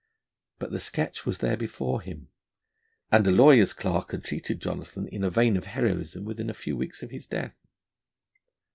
But 0.57 0.71
the 0.71 0.79
sketch 0.79 1.27
was 1.27 1.37
there 1.37 1.55
before 1.55 2.01
him, 2.01 2.29
and 3.11 3.27
a 3.27 3.29
lawyer's 3.29 3.71
clerk 3.71 4.09
had 4.13 4.23
treated 4.23 4.59
Jonathan 4.59 5.07
in 5.07 5.23
a 5.23 5.29
vein 5.29 5.55
of 5.55 5.65
heroism 5.65 6.25
within 6.25 6.49
a 6.49 6.55
few 6.55 6.75
weeks 6.75 7.03
of 7.03 7.11
his 7.11 7.27
death. 7.27 7.53